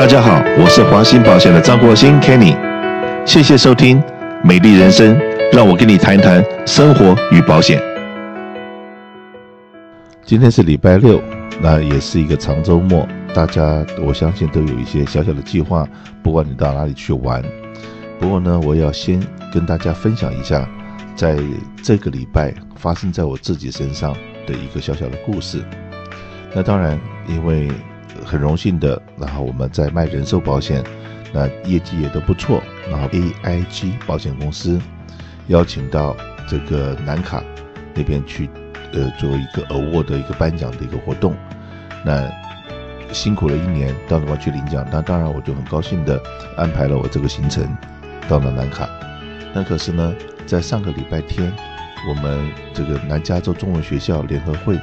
[0.00, 2.56] 大家好，我是华兴保险的张国兴 Kenny，
[3.26, 4.02] 谢谢收听
[4.42, 5.14] 美丽人生，
[5.52, 7.78] 让我跟你谈谈生活与保险。
[10.24, 11.22] 今天是礼拜六，
[11.60, 15.86] 那也是一个长周末，大家我相信都有一些小小的计划，
[16.22, 17.44] 不管你到哪里去玩。
[18.18, 19.22] 不过呢，我要先
[19.52, 20.66] 跟大家分享一下，
[21.14, 21.36] 在
[21.82, 24.14] 这个礼拜发生在我自己身上
[24.46, 25.62] 的一个小小的故事。
[26.54, 26.98] 那当然，
[27.28, 27.68] 因为
[28.24, 30.82] 很荣幸的，然后我们在卖人寿保险，
[31.32, 32.62] 那业绩也都不错。
[32.90, 34.80] 然后 AIG 保险公司
[35.48, 36.16] 邀请到
[36.48, 37.42] 这个南卡
[37.94, 38.48] 那边去。
[38.92, 41.32] 呃，做一个 award 的一个颁奖的一个活动，
[42.04, 42.28] 那
[43.12, 44.84] 辛苦了一年，到那边去领奖。
[44.90, 46.20] 那当然，我就很高兴的
[46.56, 47.64] 安排了我这个行程
[48.28, 48.88] 到了南卡。
[49.54, 50.12] 那可是呢，
[50.44, 51.52] 在上个礼拜天，
[52.08, 54.76] 我们这个南加州中文学校联合会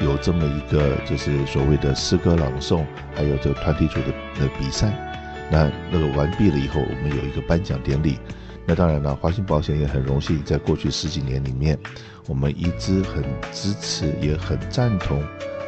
[0.00, 2.84] 有这么一个就是所谓的诗歌朗诵，
[3.14, 4.06] 还有这个团体组的
[4.40, 4.92] 的比赛。
[5.50, 8.18] 那那个完毕了以后，我们有一个颁奖典礼。
[8.66, 11.78] 那当然了，华兴保险也很荣幸，在过去十几年里面，
[12.26, 15.22] 我们一直很支持，也很赞同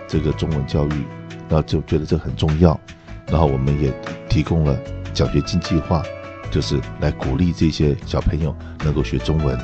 [0.06, 1.04] 这个中文教育，
[1.48, 2.78] 那就觉得这很重要，
[3.26, 3.90] 然后我们也
[4.28, 4.78] 提供了
[5.14, 6.02] 奖学金计划，
[6.50, 8.54] 就是来鼓励这些小朋友
[8.84, 9.58] 能够学中文。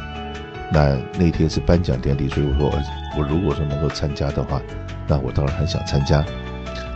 [0.71, 2.83] 那那天是颁奖典礼，所以我说
[3.19, 4.61] 我如果说能够参加的话，
[5.07, 6.25] 那我当然很想参加。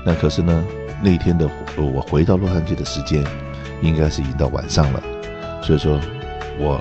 [0.05, 0.65] 那可是呢，
[1.03, 3.25] 那天的我回到洛杉矶的时间，
[3.83, 5.03] 应该是已经到晚上了，
[5.63, 6.01] 所以说。
[6.63, 6.79] 我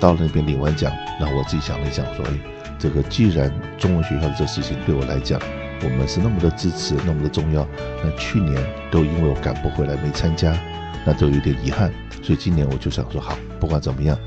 [0.00, 2.32] 到了那边领完奖，然后我自己想了一想，说：“哎，
[2.78, 5.38] 这个既然中文学校的这事情对我来讲，
[5.84, 7.68] 我们是那么的支持，那么的重要，
[8.02, 8.56] 那去年
[8.90, 10.58] 都因为我赶不回来没参加，
[11.04, 11.92] 那都有点遗憾。
[12.22, 14.18] 所以今年我就想说，好，不管怎么样，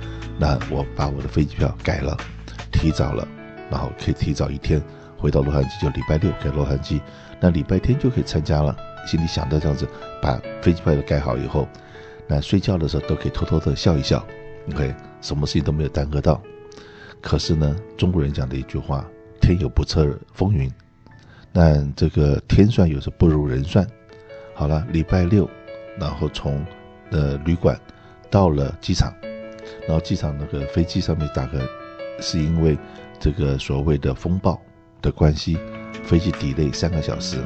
[0.42, 2.18] 那我把我的飞机票改了，
[2.72, 3.28] 提早了，
[3.70, 4.82] 然后可以提早一天
[5.16, 7.00] 回到洛杉矶，就礼拜六给洛杉矶，
[7.40, 8.76] 那礼拜天就可以参加了。
[9.06, 9.88] 心里想的这样子，
[10.20, 11.68] 把飞机票都改好以后，
[12.26, 14.26] 那睡觉的时候都可以偷偷的笑一笑。”
[14.74, 16.42] OK，什么事情都没有耽搁到。
[17.22, 19.06] 可是呢，中国人讲的一句话
[19.40, 20.68] ：“天有不测风云。”
[21.54, 23.86] 那这个天算有时不如人算。
[24.56, 25.48] 好了，礼拜六，
[26.00, 26.66] 然后从
[27.12, 27.80] 呃旅馆
[28.32, 29.14] 到了机场，
[29.88, 31.60] 然后机场那个飞机上面大概
[32.20, 32.78] 是因为
[33.20, 34.60] 这个所谓的风暴
[35.02, 35.58] 的关系，
[36.04, 37.38] 飞机 delay 三个小时。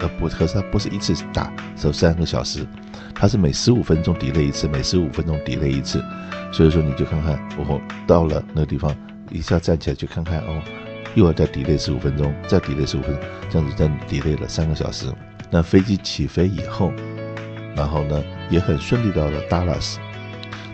[0.00, 2.66] 呃不，可是它不是一次打，是三个小时，
[3.14, 6.02] 它是每十五分钟 delay 一次，每十五分钟 delay 一次。
[6.50, 8.96] 所以说你就看看，哦，到了那个地方，
[9.30, 10.62] 一下站起来去看看，哦，
[11.14, 15.06] 又要再 delay 十五分钟，再 delay 十五分钟，这样子再 delay 了三个小时。
[15.50, 16.90] 那飞机起飞以后，
[17.76, 19.96] 然后呢也很顺利到了 Dallas，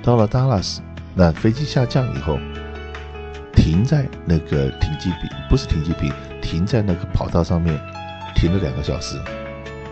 [0.05, 0.79] 到了 Dallas，
[1.19, 2.39] 那飞机下降以后，
[3.55, 6.13] 停在那个停机坪，不是停机坪，
[6.43, 7.75] 停在那个跑道上面。
[8.35, 9.19] 停了两个小时，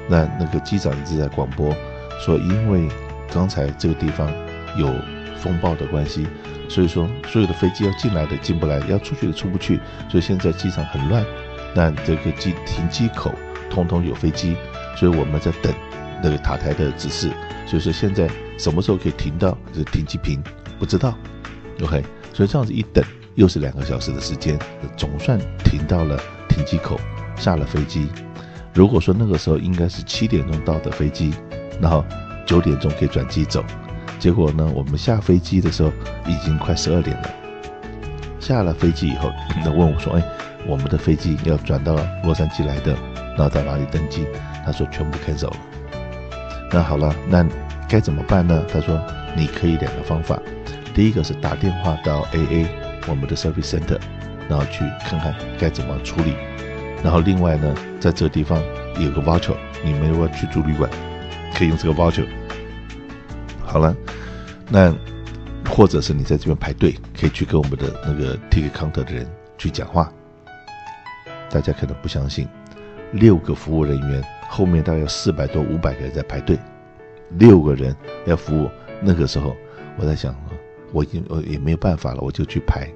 [0.07, 1.75] 那那个机长一直在广播
[2.21, 2.87] 说，因为
[3.33, 4.31] 刚才这个地方
[4.77, 4.95] 有
[5.39, 6.27] 风暴的关系，
[6.69, 9.81] 所以说所有的飞机要进来的进不来，要出去的出不去，
[10.11, 11.25] 所以现在机场很乱。
[11.75, 13.35] 那这个机停机口
[13.71, 14.59] 通通有飞机，
[14.95, 15.73] 所以我们在等
[16.23, 17.31] 那个塔台的指示。
[17.67, 20.39] 所以说现在什么时候可以停到这停机坪，
[20.85, 21.15] 不知道。
[21.83, 23.03] OK，所以这样子一等
[23.37, 24.59] 又是两个小时的时间，
[24.99, 27.01] 总算停到了停机口，
[27.37, 28.07] 下了飞机。
[28.75, 31.33] 如果说那个时候应该是七点钟到的飞机，
[31.81, 32.05] 然后
[32.45, 33.65] 九点钟可以转机走，
[34.19, 35.91] 结果呢，我们下飞机的时候
[36.27, 37.31] 已经快十二点了。
[38.39, 39.31] 下了飞机以后，
[39.65, 40.23] 那问我说：“哎，
[40.67, 44.27] 我们的飞机要转到洛杉矶来的，然后到哪里登机？”
[44.67, 45.57] 他说：“全部开走了。”
[46.71, 47.43] 那好了，那
[47.89, 48.63] 该怎么办呢？
[48.71, 49.01] 他说
[49.35, 50.39] ：“你可以两个方法，
[50.95, 52.67] 第一个是打电话到 AA
[53.09, 53.99] 我们的 service center，
[54.49, 56.35] 然后去看看该怎么处理。”
[57.03, 58.63] 然后另外呢，在这个地方
[58.99, 60.89] 有个 voucher，你们如果去住旅馆，
[61.55, 62.25] 可以用这个 voucher。
[63.63, 63.95] 好了，
[64.71, 64.95] 那
[65.69, 69.27] 或者是你在这边排队，可以去跟我们的那个 ticket counter 的人
[69.59, 70.11] 去讲话。
[71.51, 72.49] 大家可能不相信，
[73.13, 76.59] 六个服务人员后面大概有四百多、五百个人在排队，
[77.39, 77.95] 六个人
[78.25, 78.71] 要服务。
[79.03, 79.55] 那个时候
[79.99, 80.35] 我在想，
[80.93, 82.89] 我已经我也没有办法了，我就去排。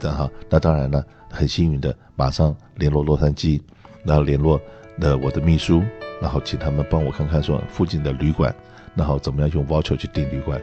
[0.00, 1.04] 然后那当然了。
[1.30, 3.60] 很幸运的，马上联络洛杉矶，
[4.02, 4.58] 然后联络
[4.96, 5.82] 了我的秘书，
[6.22, 8.52] 然后请他们帮我看看说附近的旅馆，
[8.94, 10.58] 然后怎么样用 voucher 去订旅馆。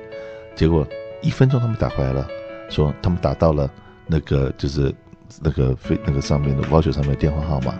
[0.55, 0.83] 结果
[1.21, 2.27] 一分钟他们打回来了，
[2.67, 3.69] 说他们打到了
[4.07, 4.91] 那个就是
[5.39, 7.75] 那个飞那个上面的 voucher 上面的电话号码，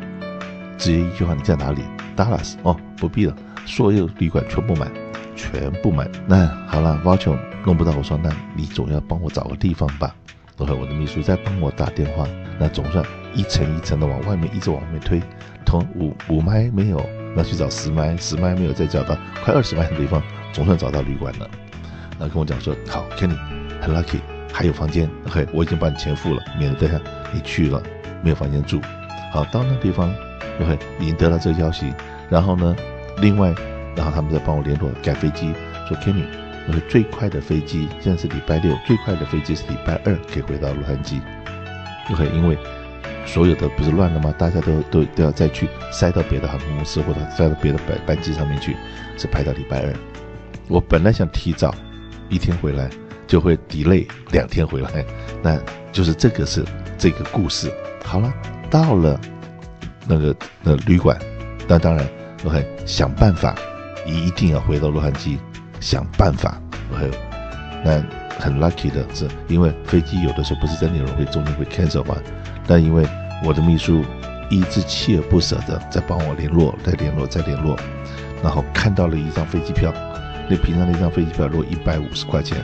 [0.77, 1.81] 直接一句话，你在哪里
[2.15, 3.35] ？Dallas 哦，不必了，
[3.65, 4.91] 所有旅馆全部满，
[5.35, 6.07] 全部满。
[6.27, 7.35] 那好了，voucher
[7.65, 10.15] 弄不到，我说那你总要帮我找个地方吧。
[10.57, 12.25] 然后我的秘书在帮我打电话，
[12.57, 13.03] 那总算
[13.33, 15.21] 一层一层的往外面一直往外面推，
[15.65, 20.23] 从五五麦没有，那去找十麦，十麦没有，再找到快二十麦的地方，
[20.53, 21.49] 总算找到旅馆了。
[22.17, 23.35] 那跟我讲说，好，Kenny，
[23.81, 24.19] 很 lucky，
[24.53, 26.97] 还有房间，OK，我已经把你钱付了，免得等下
[27.33, 27.83] 你去了
[28.23, 28.79] 没有房间住。
[29.33, 30.13] 好，到那地方
[30.61, 31.93] ，OK，已经得到这个消息，
[32.29, 32.73] 然后呢，
[33.17, 33.53] 另外，
[33.93, 35.53] 然后他们再帮我联络改飞机，
[35.89, 36.23] 说 Kenny，
[36.67, 41.19] 那个最快的飞机现在是礼拜六，最快的飞机是礼拜二可以回到洛杉矶
[42.11, 42.57] ，OK，因为。
[43.27, 44.31] 所有的不是乱了吗？
[44.37, 48.77] 大家都都都要再去塞到别的航空公司或者塞到别的班班机上面去，
[49.17, 49.91] 是排到礼拜二。
[50.67, 51.73] 我本来想提早
[52.29, 52.87] 一天回来，
[53.25, 55.03] 就会 delay 两天回来，
[55.41, 55.59] 那
[55.91, 56.63] 就是这个是
[56.99, 57.73] 这个故事。
[58.03, 58.31] 好了，
[58.69, 59.19] 到了
[60.07, 61.19] 那个那旅馆，
[61.67, 62.07] 那当然
[62.43, 63.55] 我会想办法，
[64.05, 65.39] 一定要回到洛杉矶，
[65.79, 66.59] 想办法。
[66.93, 67.11] OK，
[67.83, 68.03] 那
[68.39, 72.15] 很 lucky 的是，因为飞机有的时候不是在内容会中间会 cancel 吗？
[72.67, 73.05] 但因为
[73.43, 74.03] 我的秘书
[74.49, 77.77] 一直锲而不舍的在帮我联络，再联络，再联络，
[78.43, 79.93] 然后看到了一张飞机票，
[80.49, 82.57] 那平常那张飞机票如果一百五十块钱，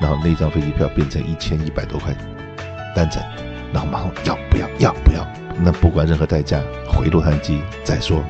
[0.00, 2.14] 然后那张飞机票变成一千一百多块
[2.94, 3.22] 单程，
[3.72, 5.26] 然后马上要不要要不要？
[5.58, 8.22] 那不管任何代价回洛杉矶再说，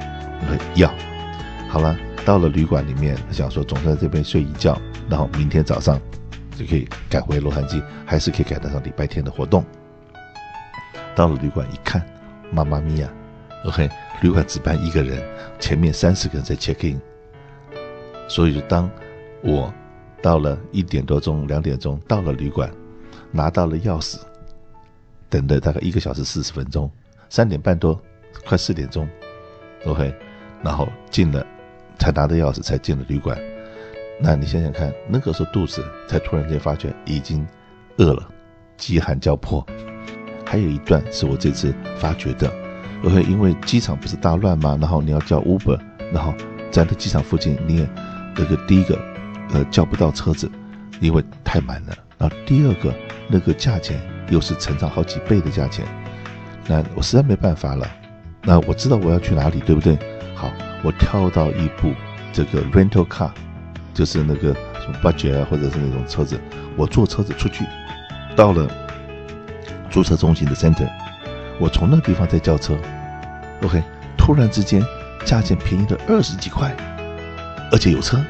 [0.74, 0.88] 要。
[1.68, 4.76] 好了，到了旅馆里面，想说总算在这边睡一觉，
[5.08, 5.96] 然后明天早上
[6.58, 9.64] 就可以赶回洛杉矶，还是可以赶得上礼拜天的活动。
[11.14, 12.04] 到了旅馆一看，
[12.50, 13.08] 妈妈咪呀
[13.64, 13.88] ，OK，
[14.22, 15.22] 旅馆只办一个人，
[15.60, 17.00] 前面三十个人在 check in，
[18.28, 18.90] 所以就当
[19.44, 19.72] 我
[20.20, 22.68] 到了一点多钟、两点钟到了旅馆，
[23.30, 24.18] 拿到了钥匙，
[25.30, 26.90] 等了大概一个小时四十分钟，
[27.30, 28.02] 三点半多，
[28.44, 29.08] 快四点钟
[29.84, 30.12] ，OK，
[30.64, 31.46] 然后进了，
[31.98, 33.38] 才拿到钥匙才进了旅馆。
[34.20, 37.46] 那你想想看，那个时候肚子才突然间发觉已经
[37.98, 38.28] 饿了，
[38.76, 39.64] 饥寒交迫。
[40.44, 42.50] 还有一段是我这次发觉的
[43.04, 44.78] ，OK，因为机场不是大乱吗？
[44.80, 45.78] 然后你要叫 Uber，
[46.12, 46.32] 然后
[46.70, 47.88] 在那机场附近你也
[48.36, 48.98] 那个第一个
[49.52, 50.50] 呃叫不到车子，
[51.00, 51.94] 因为太满了。
[52.16, 52.94] 然后第二个
[53.28, 54.00] 那个价钱
[54.30, 55.84] 又是成长好几倍的价钱，
[56.66, 57.86] 那我实在没办法了。
[58.42, 59.98] 那我知道我要去哪里，对不对？
[60.34, 60.50] 好，
[60.86, 61.92] 我挑到一部
[62.32, 63.28] 这个 rental car，
[63.92, 66.40] 就是那个什么 budget 啊，或者是那种车子，
[66.76, 67.64] 我坐车子出去，
[68.36, 68.70] 到了。
[69.88, 70.86] 租车中心的 center，
[71.58, 72.76] 我从那地方再叫车
[73.62, 73.82] ，OK，
[74.14, 74.84] 突然之间
[75.24, 76.70] 价钱便宜了二十几块，
[77.72, 78.22] 而且有车，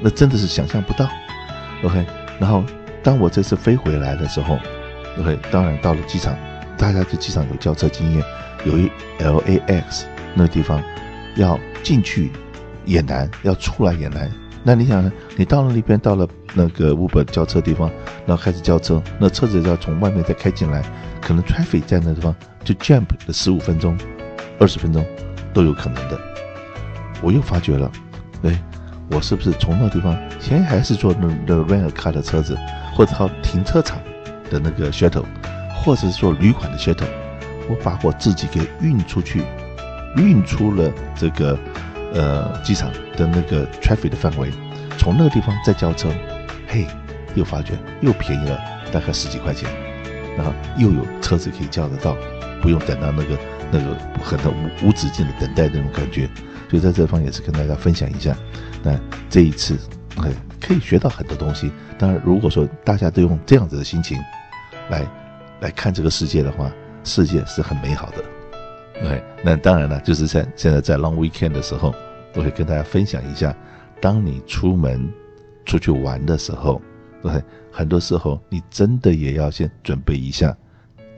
[0.00, 1.06] 那真的是想象不到
[1.84, 2.06] ，OK。
[2.40, 2.64] 然后
[3.02, 4.58] 当我这次飞回来的时候
[5.18, 6.34] ，OK，当然到了机场，
[6.78, 8.24] 大家对机场有叫车经验，
[8.64, 10.82] 有一 LAX 那地方
[11.36, 12.30] 要进去
[12.84, 14.30] 也难，要出来也难。
[14.64, 15.12] 那你想呢？
[15.36, 17.90] 你到了那边，到了那个日本交车地方，
[18.26, 20.84] 然后开始交车，那车子要从外面再开进来，
[21.20, 22.32] 可能 traffic 在那地方
[22.62, 23.98] 就 jump 了十五分钟、
[24.60, 25.04] 二十分钟
[25.52, 26.20] 都有可能的。
[27.20, 27.90] 我又发觉了，
[28.44, 28.62] 哎，
[29.10, 32.56] 我是不是从那地方先还是坐那那 rent a car 的车子，
[32.94, 33.98] 或者靠停车场
[34.48, 35.24] 的那个 shuttle，
[35.74, 37.08] 或者是坐旅馆的 shuttle，
[37.68, 39.42] 我把我自己给运出去，
[40.16, 41.58] 运出了这个。
[42.14, 44.50] 呃，机场的那个 traffic 的范围，
[44.98, 46.10] 从那个地方再叫车，
[46.68, 46.86] 嘿，
[47.34, 47.72] 又发觉
[48.02, 48.60] 又便宜了
[48.92, 49.66] 大概十几块钱，
[50.36, 52.14] 然后又有车子可以叫得到，
[52.60, 53.38] 不用等到那个
[53.70, 56.28] 那个很多无无止境的等待那种感觉，
[56.68, 58.36] 所以在这方也是跟大家分享一下。
[58.82, 58.94] 那
[59.30, 59.78] 这一次，
[60.18, 61.72] 哎，可以学到很多东西。
[61.98, 64.18] 当然，如果说大家都用这样子的心情
[64.90, 65.02] 来
[65.60, 66.70] 来看这个世界的话，
[67.04, 68.22] 世界是很美好的。
[68.94, 71.94] 对，那当然了，就是在现在在 long weekend 的时候，
[72.34, 73.54] 我会跟大家分享一下，
[74.00, 75.12] 当你出门
[75.64, 76.80] 出去玩的时候，
[77.22, 80.56] 对，很多时候你真的也要先准备一下。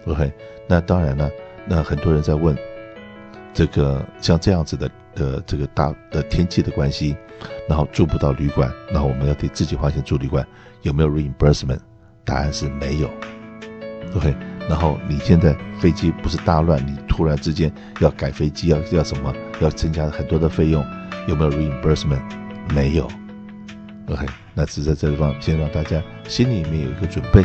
[0.07, 0.33] OK，
[0.67, 1.31] 那当然了，
[1.67, 2.57] 那很多人在问，
[3.53, 7.17] 这个像这样子的的这个大的天气的关系，
[7.69, 10.47] 然后住不到旅馆，那我们要得自己花钱住旅馆，
[10.83, 11.81] 有没有 reimbursement？
[12.25, 13.11] 答案是没有。
[14.15, 14.35] OK。
[14.69, 20.85] 然后你现在飞机不是大乱，你突然之间要改飞机，要要什么，要增加很多的费用，
[21.29, 22.23] 有没有 reimbursement？
[22.75, 23.09] 没有。
[24.09, 27.45] OK，那只在这地方先让大家心里面有一个准备。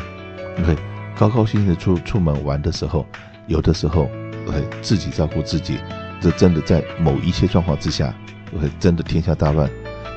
[0.61, 0.75] OK，
[1.17, 3.05] 高高兴兴的出出门玩的时候，
[3.47, 4.09] 有的时候
[4.47, 5.79] ，OK，自己照顾自己，
[6.19, 8.13] 这真的在某一些状况之下
[8.55, 9.69] ，OK，真的天下大乱，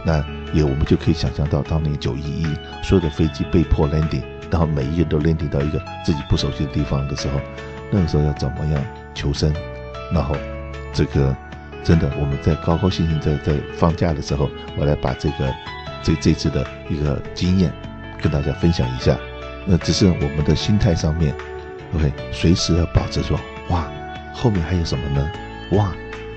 [0.05, 2.47] 那也我们就可以想象到当年九一一
[2.83, 4.23] 所有的飞机被迫 landing。
[4.51, 7.41] 然后每一个人都 landing 到一个自己不熟悉的地方的时候，
[7.91, 9.51] 那个时候要怎么样求生？
[10.13, 10.37] 然后
[10.93, 11.35] 这个
[11.83, 15.55] 真的我们在高高兴兴在在放假的时候，我来把这个
[16.03, 17.73] 这这次的一个经验
[18.21, 19.17] 跟大家分享一下。
[19.65, 21.35] 那只是我们的心态上面
[21.95, 23.41] ，OK，随时要保持说，
[23.71, 23.91] 哇，
[24.35, 25.33] 后面还有什么呢？
[25.71, 25.95] 哇，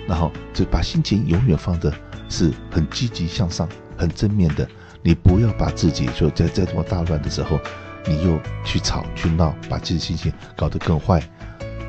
[0.08, 1.92] 然后就把心情永远放的
[2.30, 3.68] 是很积极向上、
[3.98, 4.68] 很正面的。
[5.02, 7.60] 你不要把自己说在在这么大乱的时候，
[8.08, 11.22] 你又去吵去闹，把自己心情搞得更坏，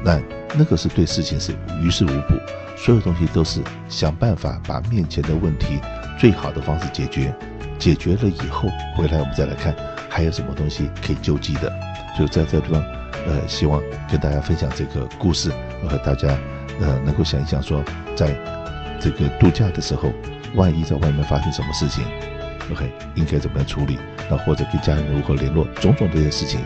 [0.05, 0.21] 那
[0.55, 2.35] 那个是对事情是于事无补。
[2.77, 5.81] 所有东西都是想办法把面前的问题
[6.19, 7.35] 最好的方式解决，
[7.79, 9.75] 解决了以后回来我们再来看
[10.11, 11.73] 还有什么东西可以救济的。
[12.19, 12.83] 就在这地方，
[13.27, 15.51] 呃，希望跟大家分享这个故事，
[15.89, 16.29] 和大家
[16.81, 17.83] 呃能够想一想说，
[18.15, 18.35] 在
[19.01, 20.13] 这个度假的时候，
[20.55, 22.05] 万一在外面发生什么事情。
[22.71, 23.99] OK，应该怎么样处理？
[24.29, 25.65] 那或者跟家人如何联络？
[25.81, 26.61] 种种这些事情，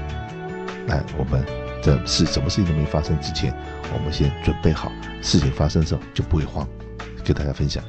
[0.87, 1.45] 来我们
[1.83, 3.55] 在事什么事情都没发生之前，
[3.93, 6.67] 我们先准备好，事情发生的时候就不会慌。
[7.23, 7.85] 跟大家分享。